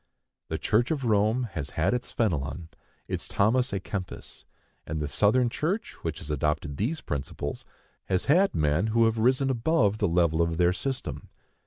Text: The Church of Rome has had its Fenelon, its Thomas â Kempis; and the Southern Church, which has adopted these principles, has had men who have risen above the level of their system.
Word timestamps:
The 0.47 0.57
Church 0.57 0.89
of 0.89 1.03
Rome 1.05 1.43
has 1.51 1.69
had 1.77 1.93
its 1.93 2.11
Fenelon, 2.11 2.69
its 3.07 3.27
Thomas 3.27 3.69
â 3.69 3.79
Kempis; 3.79 4.45
and 4.87 4.99
the 4.99 5.07
Southern 5.07 5.47
Church, 5.47 5.93
which 6.03 6.17
has 6.17 6.31
adopted 6.31 6.77
these 6.77 7.01
principles, 7.01 7.65
has 8.05 8.25
had 8.25 8.55
men 8.55 8.87
who 8.87 9.05
have 9.05 9.19
risen 9.19 9.51
above 9.51 9.99
the 9.99 10.07
level 10.07 10.41
of 10.41 10.57
their 10.57 10.73
system. 10.73 11.29